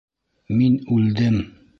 [0.61, 1.37] Мин үлдем!